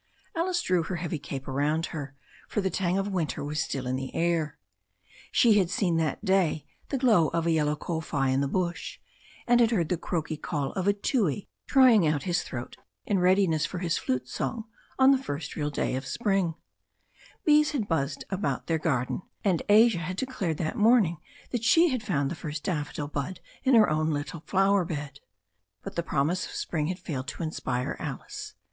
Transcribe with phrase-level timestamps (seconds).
[0.35, 2.15] Alice drew her heavy cape around her,
[2.47, 4.57] for the tang of winter was still in the air.
[5.31, 8.99] She had seen that day the glow of a yellow kowhai in the bush,
[9.45, 13.67] and had heard the croaky call of a tui trying out his throat in readiness
[13.67, 14.65] for his flute song
[14.97, 15.71] on the first real
[16.01, 16.57] spring day.
[17.45, 21.17] Bees had buzzed about their new garden, and Asia had declared that morn ing
[21.51, 25.19] that she had found the first daffodil bud in her own little flower bed.
[25.83, 28.55] But the promise of spring had failed to inspire Alice.